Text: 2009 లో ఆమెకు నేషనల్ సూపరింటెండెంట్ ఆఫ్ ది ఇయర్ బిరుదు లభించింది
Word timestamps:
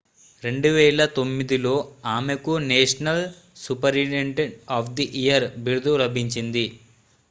2009 0.43 1.19
లో 1.59 1.73
ఆమెకు 2.13 2.53
నేషనల్ 2.65 3.23
సూపరింటెండెంట్ 3.63 4.43
ఆఫ్ 4.77 4.93
ది 4.93 5.07
ఇయర్ 5.21 5.47
బిరుదు 5.63 5.93
లభించింది 6.03 6.65